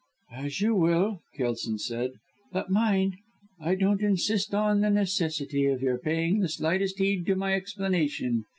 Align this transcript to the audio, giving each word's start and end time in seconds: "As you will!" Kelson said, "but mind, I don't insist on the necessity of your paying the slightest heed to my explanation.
"As 0.33 0.61
you 0.61 0.73
will!" 0.73 1.21
Kelson 1.37 1.77
said, 1.77 2.13
"but 2.51 2.71
mind, 2.71 3.17
I 3.59 3.75
don't 3.75 4.01
insist 4.01 4.51
on 4.55 4.81
the 4.81 4.89
necessity 4.89 5.67
of 5.67 5.83
your 5.83 5.99
paying 5.99 6.39
the 6.39 6.49
slightest 6.49 6.97
heed 6.97 7.23
to 7.27 7.35
my 7.35 7.53
explanation. 7.53 8.45